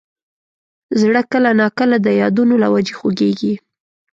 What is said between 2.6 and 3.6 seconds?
له وجې خوږېږي.